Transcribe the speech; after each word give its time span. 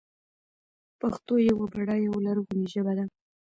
پښتو 0.99 1.33
يوه 1.49 1.65
بډايه 1.73 2.07
او 2.11 2.17
لرغونې 2.25 2.65
ژبه 2.73 2.93
ده. 2.97 3.05